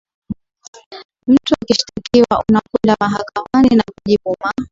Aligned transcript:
mtu 1.27 1.53
ukishtakiwa 1.61 2.43
unakwenda 2.49 2.95
mahakamani 2.99 3.75
na 3.75 3.83
kujibu 3.83 4.35
ma 4.43 4.53